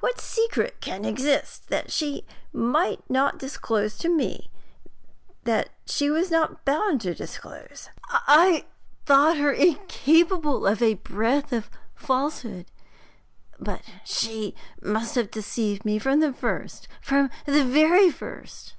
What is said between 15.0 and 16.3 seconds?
have deceived me from